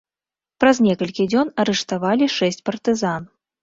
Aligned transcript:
Праз 0.63 0.77
некалькі 0.87 1.27
дзён 1.35 1.53
арыштавалі 1.67 2.33
шэсць 2.41 2.63
партызан. 2.69 3.33